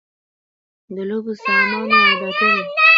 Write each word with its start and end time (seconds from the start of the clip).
د 0.95 0.97
لوبو 1.09 1.33
سامان 1.43 1.85
وارداتی 1.99 2.47
دی؟ 2.55 2.63